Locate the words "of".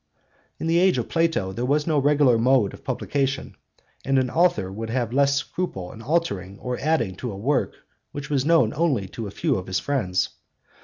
0.97-1.09, 2.73-2.83, 9.57-9.67